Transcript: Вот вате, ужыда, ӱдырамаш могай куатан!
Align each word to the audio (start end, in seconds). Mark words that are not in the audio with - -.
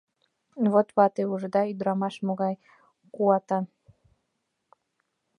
Вот 0.71 0.87
вате, 0.97 1.23
ужыда, 1.33 1.61
ӱдырамаш 1.71 2.15
могай 2.25 2.53
куатан! 3.13 3.65